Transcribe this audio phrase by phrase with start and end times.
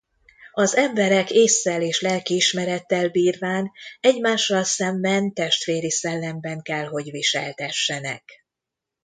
[0.53, 8.23] Az emberek, ésszel és lelkiismerettel bírván, egymással szemben testvéri szellemben kell hogy viseltessenek.